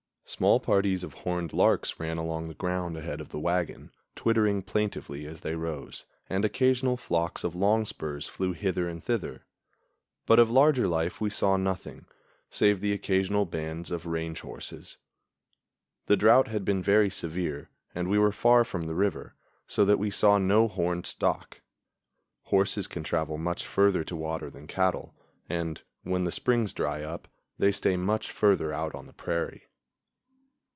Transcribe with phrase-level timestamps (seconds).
[0.25, 5.25] Small parties of horned larks ran along the ground ahead of the wagon, twittering plaintively
[5.27, 9.45] as they rose, and occasional flocks of longspurs flew hither and thither;
[10.25, 12.05] but of larger life we saw nothing,
[12.49, 14.95] save occasional bands of range horses.
[16.05, 19.35] The drought had been very severe and we were far from the river,
[19.67, 21.59] so that we saw no horned stock.
[22.43, 25.13] Horses can travel much further to water than cattle,
[25.49, 27.27] and, when the springs dry up,
[27.59, 29.63] they stay much further out on the prairie.